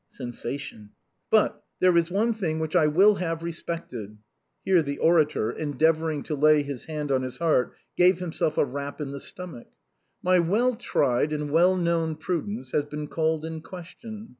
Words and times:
[Sensation.'] 0.09 0.89
But 1.29 1.63
there 1.79 1.95
is 1.95 2.09
one 2.09 2.33
thing 2.33 2.57
which 2.57 2.75
I 2.75 2.87
will 2.87 3.13
have 3.19 3.43
respected. 3.43 4.17
[Here 4.65 4.81
the 4.81 4.97
orator, 4.97 5.51
endeavoring 5.51 6.23
to 6.23 6.33
lay 6.33 6.63
his 6.63 6.85
hand 6.85 7.11
on 7.11 7.21
his 7.21 7.37
heart, 7.37 7.73
gave 7.95 8.17
himself 8.17 8.57
a 8.57 8.65
rap 8.65 8.99
in 8.99 9.11
the 9.11 9.19
stomach.] 9.19 9.67
My 10.23 10.39
well 10.39 10.75
tried 10.75 11.31
and 11.31 11.51
well 11.51 11.75
known 11.77 12.15
prudence 12.15 12.71
has 12.71 12.85
been 12.85 13.09
called 13.09 13.45
in 13.45 13.61
question. 13.61 14.29